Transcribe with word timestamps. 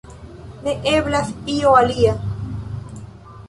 Ne 0.67 0.73
eblas 0.93 1.29
io 1.57 1.75
alia. 1.83 2.19